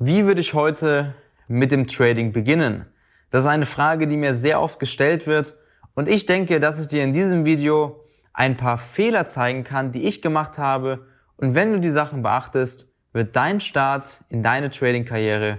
[0.00, 1.16] Wie würde ich heute
[1.48, 2.86] mit dem Trading beginnen?
[3.32, 5.54] Das ist eine Frage, die mir sehr oft gestellt wird
[5.94, 10.04] und ich denke, dass ich dir in diesem Video ein paar Fehler zeigen kann, die
[10.04, 15.58] ich gemacht habe und wenn du die Sachen beachtest, wird dein Start in deine Trading-Karriere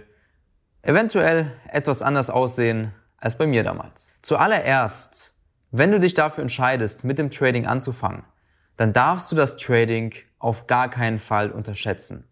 [0.83, 4.13] eventuell etwas anders aussehen als bei mir damals.
[4.21, 5.35] Zuallererst,
[5.71, 8.23] wenn du dich dafür entscheidest, mit dem Trading anzufangen,
[8.77, 12.28] dann darfst du das Trading auf gar keinen Fall unterschätzen.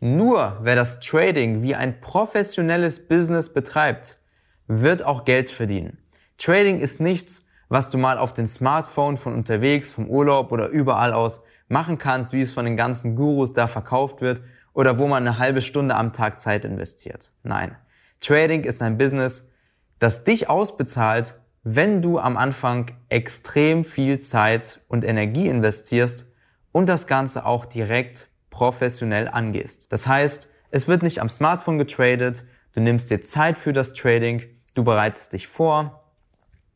[0.00, 4.18] Nur wer das Trading wie ein professionelles Business betreibt,
[4.66, 5.98] wird auch Geld verdienen.
[6.38, 11.12] Trading ist nichts, was du mal auf dem Smartphone von unterwegs, vom Urlaub oder überall
[11.12, 15.26] aus machen kannst, wie es von den ganzen Gurus da verkauft wird oder wo man
[15.26, 17.32] eine halbe Stunde am Tag Zeit investiert.
[17.42, 17.76] Nein.
[18.20, 19.50] Trading ist ein Business,
[19.98, 26.32] das dich ausbezahlt, wenn du am Anfang extrem viel Zeit und Energie investierst
[26.70, 29.92] und das Ganze auch direkt professionell angehst.
[29.92, 34.44] Das heißt, es wird nicht am Smartphone getradet, du nimmst dir Zeit für das Trading,
[34.74, 36.04] du bereitest dich vor,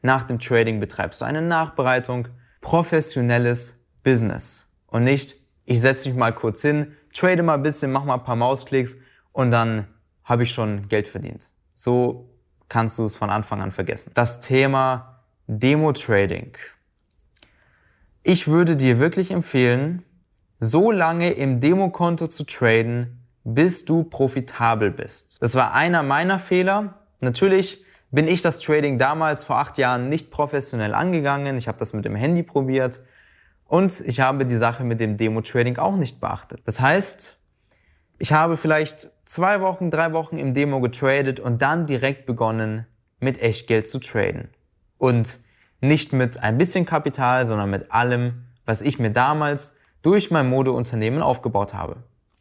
[0.03, 2.29] nach dem Trading betreibst du eine Nachbereitung,
[2.61, 8.05] professionelles Business und nicht, ich setze mich mal kurz hin, trade mal ein bisschen, mach
[8.05, 8.99] mal ein paar Mausklicks
[9.33, 9.87] und dann
[10.23, 11.51] habe ich schon Geld verdient.
[11.75, 12.29] So
[12.69, 14.11] kannst du es von Anfang an vergessen.
[14.13, 16.59] Das Thema Demo-Trading.
[18.23, 20.05] Ich würde dir wirklich empfehlen,
[20.61, 25.43] so lange im Demokonto zu traden, bis du profitabel bist.
[25.43, 26.95] Das war einer meiner Fehler.
[27.21, 31.57] Natürlich bin ich das Trading damals vor acht Jahren nicht professionell angegangen.
[31.57, 33.01] Ich habe das mit dem Handy probiert
[33.67, 36.61] und ich habe die Sache mit dem Demo-Trading auch nicht beachtet.
[36.67, 37.39] Das heißt,
[38.19, 42.87] ich habe vielleicht zwei Wochen, drei Wochen im Demo getradet und dann direkt begonnen,
[43.19, 44.49] mit Echtgeld zu traden.
[44.99, 45.39] Und
[45.81, 51.23] nicht mit ein bisschen Kapital, sondern mit allem, was ich mir damals durch mein Modeunternehmen
[51.23, 51.97] aufgebaut habe.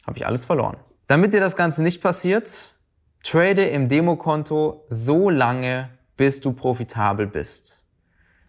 [0.06, 0.78] Habe ich alles verloren.
[1.08, 2.76] Damit dir das Ganze nicht passiert,
[3.24, 7.84] trade im Demokonto so lange, bis du profitabel bist.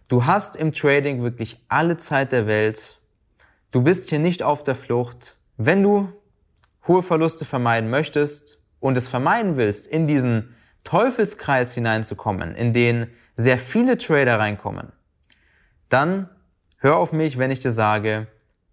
[0.07, 2.99] Du hast im Trading wirklich alle Zeit der Welt.
[3.71, 5.37] Du bist hier nicht auf der Flucht.
[5.57, 6.09] Wenn du
[6.87, 13.07] hohe Verluste vermeiden möchtest und es vermeiden willst, in diesen Teufelskreis hineinzukommen, in den
[13.37, 14.91] sehr viele Trader reinkommen,
[15.89, 16.29] dann
[16.77, 18.27] hör auf mich, wenn ich dir sage,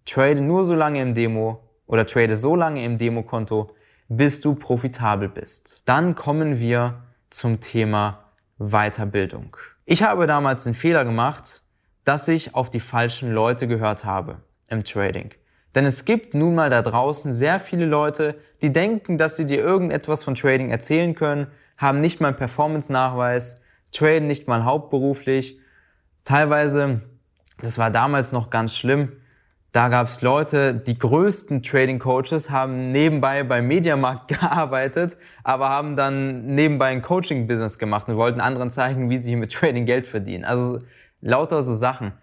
[0.05, 3.71] trade nur so lange im Demo oder trade so lange im Demokonto,
[4.07, 5.83] bis du profitabel bist.
[5.85, 8.25] Dann kommen wir zum Thema
[8.57, 9.55] Weiterbildung.
[9.85, 11.61] Ich habe damals den Fehler gemacht,
[12.05, 15.31] dass ich auf die falschen Leute gehört habe im Trading.
[15.75, 19.59] Denn es gibt nun mal da draußen sehr viele Leute, die denken, dass sie dir
[19.59, 23.61] irgendetwas von Trading erzählen können, haben nicht mal einen Performance-Nachweis,
[23.91, 25.59] traden nicht mal hauptberuflich.
[26.25, 27.01] Teilweise,
[27.61, 29.13] das war damals noch ganz schlimm,
[29.71, 35.95] da gab es Leute, die größten Trading Coaches haben nebenbei beim Mediamarkt gearbeitet, aber haben
[35.95, 40.43] dann nebenbei ein Coaching-Business gemacht und wollten anderen zeigen, wie sie mit Trading Geld verdienen.
[40.43, 40.79] Also
[41.21, 42.13] lauter so Sachen.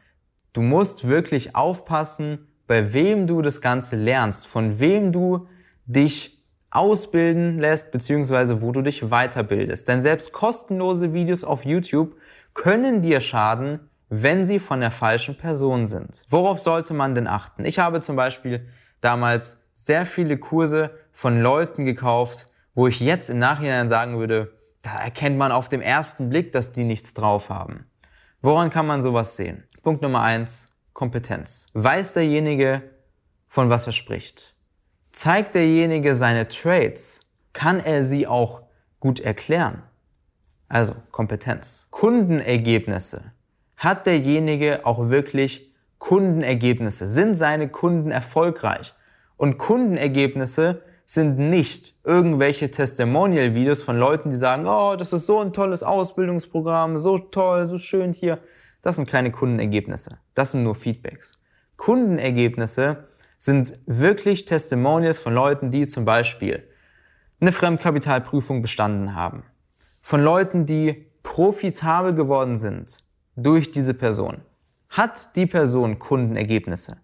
[0.52, 5.46] Du musst wirklich aufpassen, bei wem du das Ganze lernst, von wem du
[5.84, 9.86] dich ausbilden lässt, beziehungsweise wo du dich weiterbildest.
[9.86, 12.16] Denn selbst kostenlose Videos auf YouTube
[12.54, 16.24] können dir schaden, wenn sie von der falschen Person sind.
[16.28, 17.64] Worauf sollte man denn achten?
[17.64, 18.68] Ich habe zum Beispiel
[19.00, 24.52] damals sehr viele Kurse von Leuten gekauft, wo ich jetzt im Nachhinein sagen würde,
[24.82, 27.86] da erkennt man auf dem ersten Blick, dass die nichts drauf haben.
[28.42, 29.64] Woran kann man sowas sehen?
[29.82, 31.66] Punkt Nummer eins, Kompetenz.
[31.72, 32.82] Weiß derjenige,
[33.48, 34.54] von was er spricht?
[35.12, 37.20] Zeigt derjenige seine Trades?
[37.52, 38.62] Kann er sie auch
[39.00, 39.82] gut erklären?
[40.68, 41.88] Also Kompetenz.
[41.90, 43.32] Kundenergebnisse.
[43.76, 47.06] Hat derjenige auch wirklich Kundenergebnisse?
[47.06, 48.94] Sind seine Kunden erfolgreich?
[49.36, 55.52] Und Kundenergebnisse sind nicht irgendwelche Testimonial-Videos von Leuten, die sagen, oh, das ist so ein
[55.52, 58.38] tolles Ausbildungsprogramm, so toll, so schön hier.
[58.82, 60.18] Das sind keine Kundenergebnisse.
[60.34, 61.38] Das sind nur Feedbacks.
[61.76, 66.64] Kundenergebnisse sind wirklich Testimonials von Leuten, die zum Beispiel
[67.40, 69.44] eine Fremdkapitalprüfung bestanden haben.
[70.02, 73.05] Von Leuten, die profitabel geworden sind
[73.36, 74.38] durch diese Person.
[74.88, 76.96] Hat die Person Kundenergebnisse?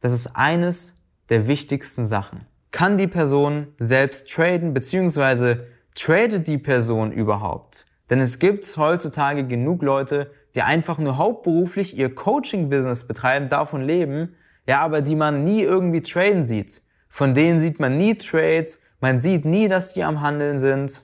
[0.00, 2.46] Das ist eines der wichtigsten Sachen.
[2.72, 7.86] Kann die Person selbst traden, beziehungsweise tradet die Person überhaupt?
[8.10, 14.34] Denn es gibt heutzutage genug Leute, die einfach nur hauptberuflich ihr Coaching-Business betreiben, davon leben,
[14.66, 16.82] ja, aber die man nie irgendwie traden sieht.
[17.08, 21.02] Von denen sieht man nie Trades, man sieht nie, dass die am Handeln sind.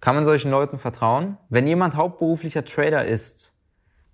[0.00, 1.36] Kann man solchen Leuten vertrauen?
[1.48, 3.57] Wenn jemand hauptberuflicher Trader ist,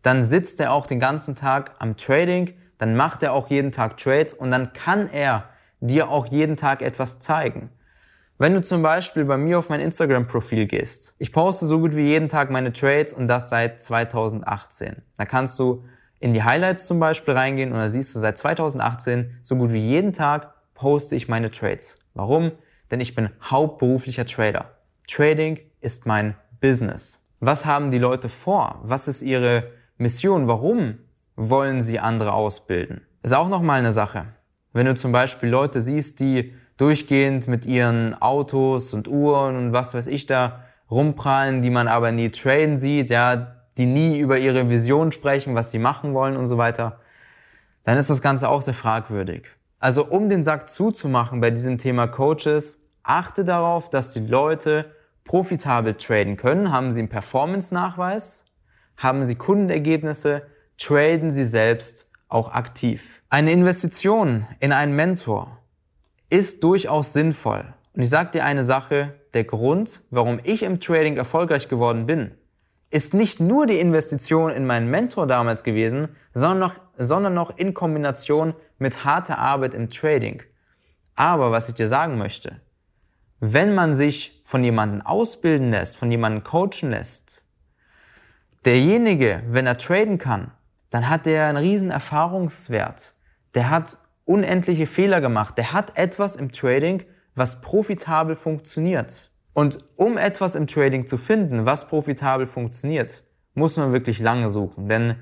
[0.05, 3.97] dann sitzt er auch den ganzen Tag am Trading, dann macht er auch jeden Tag
[3.97, 5.49] Trades und dann kann er
[5.81, 7.71] dir auch jeden Tag etwas zeigen.
[8.37, 12.03] Wenn du zum Beispiel bei mir auf mein Instagram-Profil gehst, ich poste so gut wie
[12.03, 15.03] jeden Tag meine Trades und das seit 2018.
[15.17, 15.85] Da kannst du
[16.21, 19.87] in die Highlights zum Beispiel reingehen und da siehst du seit 2018 so gut wie
[19.87, 21.99] jeden Tag poste ich meine Trades.
[22.13, 22.53] Warum?
[22.91, 24.71] Denn ich bin hauptberuflicher Trader.
[25.09, 27.31] Trading ist mein Business.
[27.41, 28.81] Was haben die Leute vor?
[28.83, 30.49] Was ist ihre Mission?
[30.49, 30.99] Warum
[31.37, 33.03] wollen sie andere ausbilden?
[33.23, 34.27] Ist auch nochmal eine Sache.
[34.73, 39.95] Wenn du zum Beispiel Leute siehst, die durchgehend mit ihren Autos und Uhren und was
[39.95, 44.69] weiß ich da rumprallen, die man aber nie traden sieht, ja, die nie über ihre
[44.69, 47.01] Vision sprechen, was sie machen wollen und so weiter,
[47.85, 49.47] dann ist das Ganze auch sehr fragwürdig.
[49.79, 54.87] Also um den Sack zuzumachen bei diesem Thema Coaches, achte darauf, dass die Leute
[55.25, 56.73] profitabel traden können.
[56.73, 58.44] Haben sie einen Performance-Nachweis?
[58.97, 60.43] Haben sie Kundenergebnisse?
[60.79, 63.23] Traden sie selbst auch aktiv?
[63.29, 65.59] Eine Investition in einen Mentor
[66.31, 67.65] ist durchaus sinnvoll.
[67.95, 72.33] Und ich sage dir eine Sache, der Grund, warum ich im Trading erfolgreich geworden bin,
[72.91, 77.75] ist nicht nur die Investition in meinen Mentor damals gewesen, sondern noch, sondern noch in
[77.75, 80.43] Kombination mit harter Arbeit im Trading.
[81.17, 82.61] Aber was ich dir sagen möchte,
[83.41, 87.44] wenn man sich von jemandem ausbilden lässt, von jemandem coachen lässt,
[88.65, 90.51] derjenige, wenn er traden kann,
[90.91, 93.15] dann hat der einen riesen Erfahrungswert.
[93.55, 95.59] Der hat unendliche Fehler gemacht.
[95.59, 97.03] Der hat etwas im Trading,
[97.35, 99.31] was profitabel funktioniert.
[99.53, 103.23] Und um etwas im Trading zu finden, was profitabel funktioniert,
[103.55, 104.89] muss man wirklich lange suchen.
[104.89, 105.17] Denn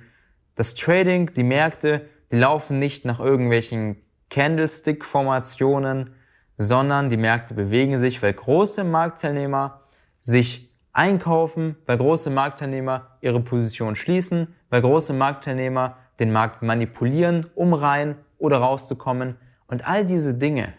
[0.54, 3.96] das Trading, die Märkte, die laufen nicht nach irgendwelchen
[4.30, 6.14] Candlestick-Formationen,
[6.56, 9.82] sondern die Märkte bewegen sich, weil große Marktteilnehmer
[10.22, 17.72] sich einkaufen, weil große Marktteilnehmer ihre Position schließen, weil große Marktteilnehmer den Markt manipulieren, um
[17.72, 19.36] rein oder rauszukommen.
[19.66, 20.74] Und all diese Dinge,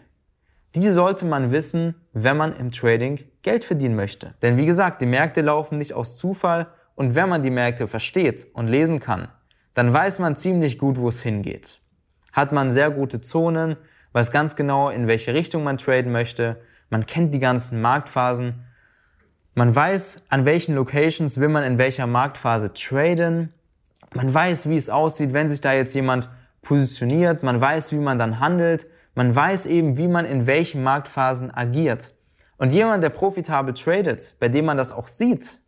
[0.74, 4.34] die sollte man wissen, wenn man im Trading Geld verdienen möchte.
[4.42, 8.46] Denn wie gesagt, die Märkte laufen nicht aus Zufall und wenn man die Märkte versteht
[8.54, 9.28] und lesen kann,
[9.74, 11.80] dann weiß man ziemlich gut, wo es hingeht.
[12.32, 13.76] Hat man sehr gute Zonen,
[14.12, 16.56] weiß ganz genau, in welche Richtung man traden möchte,
[16.90, 18.64] man kennt die ganzen Marktphasen,
[19.54, 23.52] man weiß, an welchen Locations will man in welcher Marktphase traden,
[24.12, 26.28] man weiß, wie es aussieht, wenn sich da jetzt jemand
[26.62, 31.54] positioniert, man weiß, wie man dann handelt, man weiß eben, wie man in welchen Marktphasen
[31.54, 32.14] agiert.
[32.56, 35.58] Und jemand, der profitabel tradet, bei dem man das auch sieht,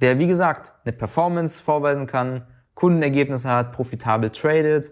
[0.00, 4.90] der, wie gesagt, eine Performance vorweisen kann, Kundenergebnisse hat, profitabel tradet,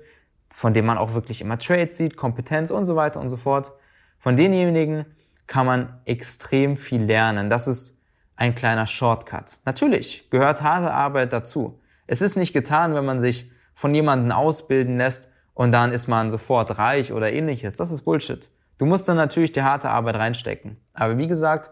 [0.51, 3.73] von dem man auch wirklich immer Trades sieht, Kompetenz und so weiter und so fort.
[4.19, 5.05] Von denjenigen
[5.47, 7.51] kann man extrem viel lernen.
[7.51, 7.96] Das ist
[8.37, 9.59] ein kleiner Shortcut.
[9.65, 11.81] Natürlich gehört harte Arbeit dazu.
[12.07, 16.31] Es ist nicht getan, wenn man sich von jemandem ausbilden lässt und dann ist man
[16.31, 17.77] sofort reich oder ähnliches.
[17.77, 18.49] Das ist Bullshit.
[18.79, 20.77] Du musst dann natürlich die harte Arbeit reinstecken.
[20.93, 21.71] Aber wie gesagt,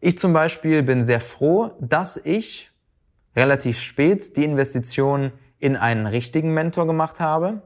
[0.00, 2.70] ich zum Beispiel bin sehr froh, dass ich
[3.36, 7.62] relativ spät die Investition in einen richtigen Mentor gemacht habe.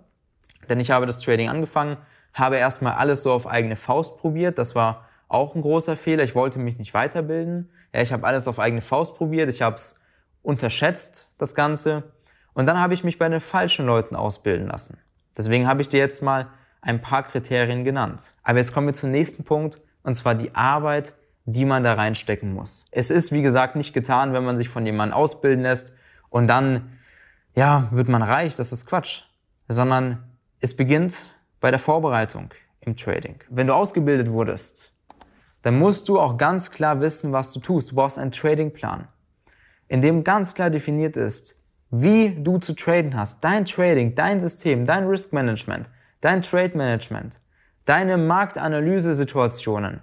[0.69, 1.97] Denn ich habe das Trading angefangen,
[2.35, 4.59] habe erstmal alles so auf eigene Faust probiert.
[4.59, 6.25] Das war auch ein großer Fehler.
[6.25, 7.71] Ich wollte mich nicht weiterbilden.
[7.97, 9.49] Ja, ich habe alles auf eigene Faust probiert.
[9.49, 9.99] Ich habe es
[10.43, 12.03] unterschätzt, das Ganze.
[12.53, 14.99] Und dann habe ich mich bei den falschen Leuten ausbilden lassen.
[15.35, 16.49] Deswegen habe ich dir jetzt mal
[16.83, 18.37] ein paar Kriterien genannt.
[18.43, 21.15] Aber jetzt kommen wir zum nächsten Punkt, und zwar die Arbeit,
[21.47, 22.87] die man da reinstecken muss.
[22.91, 25.97] Es ist, wie gesagt, nicht getan, wenn man sich von jemandem ausbilden lässt
[26.29, 26.99] und dann,
[27.55, 28.57] ja, wird man reich.
[28.57, 29.23] Das ist Quatsch.
[29.69, 30.23] Sondern
[30.61, 33.37] es beginnt bei der Vorbereitung im Trading.
[33.49, 34.93] Wenn du ausgebildet wurdest,
[35.67, 37.91] dann musst du auch ganz klar wissen, was du tust.
[37.91, 39.09] Du brauchst einen Tradingplan,
[39.89, 41.57] in dem ganz klar definiert ist,
[41.91, 47.41] wie du zu traden hast, dein Trading, dein System, dein Risk Management, dein Trade Management,
[47.85, 50.03] deine Marktanalyse-Situationen,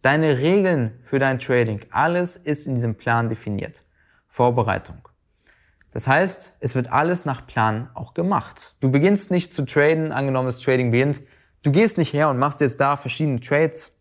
[0.00, 3.82] deine Regeln für dein Trading, alles ist in diesem Plan definiert.
[4.26, 5.06] Vorbereitung.
[5.92, 8.74] Das heißt, es wird alles nach Plan auch gemacht.
[8.80, 11.20] Du beginnst nicht zu traden, angenommen das Trading beginnt,
[11.62, 13.93] du gehst nicht her und machst jetzt da verschiedene Trades,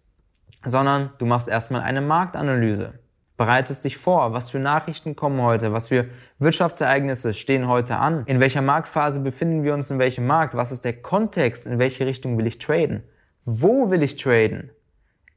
[0.63, 2.93] sondern du machst erstmal eine Marktanalyse
[3.37, 6.05] bereitest dich vor, was für Nachrichten kommen heute, was für
[6.39, 10.85] Wirtschaftsereignisse stehen heute an, in welcher Marktphase befinden wir uns in welchem Markt, was ist
[10.85, 13.03] der Kontext, in welche Richtung will ich traden,
[13.45, 14.69] wo will ich traden,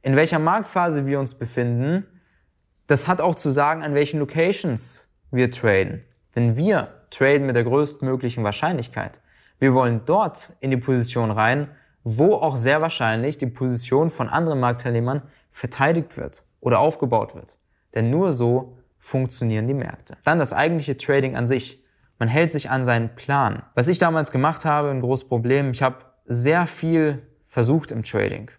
[0.01, 2.05] in welcher Marktphase wir uns befinden,
[2.85, 6.05] das hat auch zu sagen, an welchen Locations wir traden.
[6.35, 9.19] Denn wir traden mit der größtmöglichen Wahrscheinlichkeit.
[9.59, 11.67] Wir wollen dort in die Position rein,
[12.09, 17.57] wo auch sehr wahrscheinlich die Position von anderen Marktteilnehmern verteidigt wird oder aufgebaut wird.
[17.95, 20.15] Denn nur so funktionieren die Märkte.
[20.23, 21.83] Dann das eigentliche Trading an sich.
[22.17, 23.63] Man hält sich an seinen Plan.
[23.75, 28.51] Was ich damals gemacht habe, ein großes Problem, ich habe sehr viel versucht im Trading.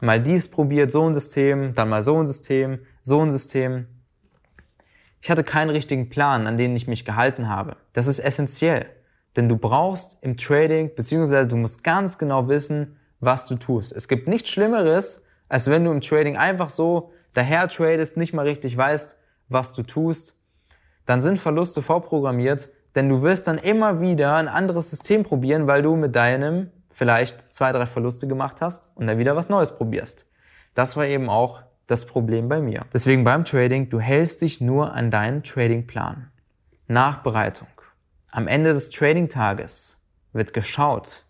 [0.00, 3.86] mal dies probiert, so ein System, dann mal so ein System, so ein System.
[5.22, 7.76] Ich hatte keinen richtigen Plan, an den ich mich gehalten habe.
[7.94, 8.86] Das ist essentiell,
[9.36, 13.92] denn du brauchst im Trading, beziehungsweise du musst ganz genau wissen, was du tust.
[13.92, 18.46] Es gibt nichts Schlimmeres, als wenn du im Trading einfach so daher tradest, nicht mal
[18.46, 19.16] richtig weißt,
[19.48, 20.38] was du tust.
[21.06, 25.82] Dann sind Verluste vorprogrammiert, denn du wirst dann immer wieder ein anderes System probieren, weil
[25.82, 30.26] du mit deinem vielleicht zwei, drei Verluste gemacht hast und dann wieder was Neues probierst.
[30.74, 32.84] Das war eben auch das Problem bei mir.
[32.92, 36.30] Deswegen beim Trading, du hältst dich nur an deinen Tradingplan.
[36.86, 37.68] Nachbereitung.
[38.32, 40.00] Am Ende des Trading-Tages
[40.32, 41.24] wird geschaut,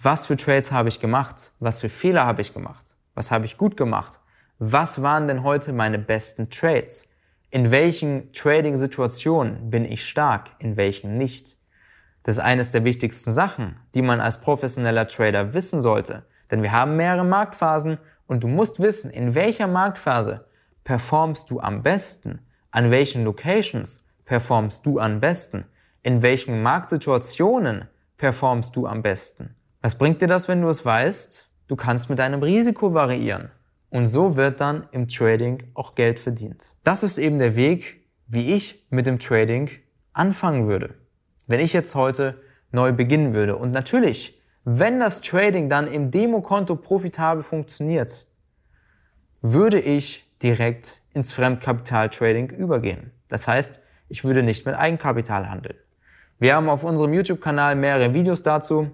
[0.00, 3.56] was für Trades habe ich gemacht, was für Fehler habe ich gemacht, was habe ich
[3.56, 4.20] gut gemacht,
[4.60, 7.10] was waren denn heute meine besten Trades,
[7.50, 11.56] in welchen Trading-Situationen bin ich stark, in welchen nicht.
[12.22, 16.24] Das ist eines der wichtigsten Sachen, die man als professioneller Trader wissen sollte.
[16.48, 20.46] Denn wir haben mehrere Marktphasen und du musst wissen, in welcher Marktphase
[20.84, 22.38] performst du am besten,
[22.70, 25.64] an welchen Locations performst du am besten,
[26.04, 29.56] in welchen Marktsituationen performst du am besten.
[29.80, 31.48] Was bringt dir das, wenn du es weißt?
[31.66, 33.50] Du kannst mit deinem Risiko variieren.
[33.90, 36.74] Und so wird dann im Trading auch Geld verdient.
[36.84, 39.70] Das ist eben der Weg, wie ich mit dem Trading
[40.12, 40.94] anfangen würde.
[41.46, 43.56] Wenn ich jetzt heute neu beginnen würde.
[43.56, 48.26] Und natürlich, wenn das Trading dann im Demokonto profitabel funktioniert,
[49.40, 53.12] würde ich direkt ins Fremdkapital-Trading übergehen.
[53.28, 55.76] Das heißt, ich würde nicht mit Eigenkapital handeln.
[56.44, 58.90] Wir haben auf unserem YouTube-Kanal mehrere Videos dazu,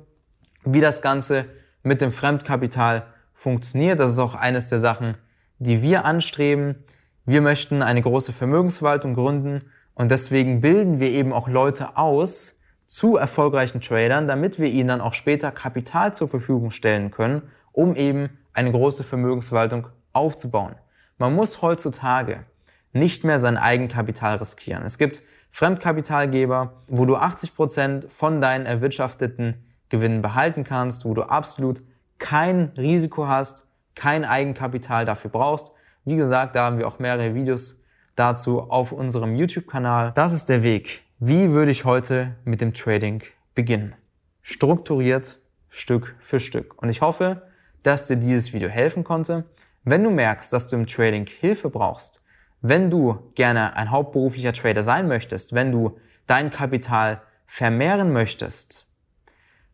[0.65, 1.47] wie das Ganze
[1.83, 3.03] mit dem Fremdkapital
[3.35, 3.99] funktioniert.
[3.99, 5.17] Das ist auch eines der Sachen,
[5.59, 6.77] die wir anstreben.
[7.25, 9.65] Wir möchten eine große Vermögensverwaltung gründen
[9.95, 15.01] und deswegen bilden wir eben auch Leute aus zu erfolgreichen Tradern, damit wir ihnen dann
[15.01, 17.43] auch später Kapital zur Verfügung stellen können,
[17.73, 20.77] um eben eine große Vermögensverwaltung aufzubauen.
[21.19, 22.45] Man muss heutzutage
[22.93, 24.85] nicht mehr sein Eigenkapital riskieren.
[24.85, 25.21] Es gibt
[25.53, 31.83] Fremdkapitalgeber, wo du 80 Prozent von deinen erwirtschafteten Gewinnen behalten kannst, wo du absolut
[32.19, 35.73] kein Risiko hast, kein Eigenkapital dafür brauchst.
[36.05, 37.85] Wie gesagt, da haben wir auch mehrere Videos
[38.17, 40.13] dazu auf unserem YouTube-Kanal.
[40.15, 41.03] Das ist der Weg.
[41.19, 43.23] Wie würde ich heute mit dem Trading
[43.55, 43.95] beginnen?
[44.43, 45.39] Strukturiert,
[45.69, 46.81] Stück für Stück.
[46.83, 47.43] Und ich hoffe,
[47.83, 49.45] dass dir dieses Video helfen konnte.
[49.85, 52.23] Wenn du merkst, dass du im Trading Hilfe brauchst,
[52.63, 58.87] wenn du gerne ein hauptberuflicher Trader sein möchtest, wenn du dein Kapital vermehren möchtest,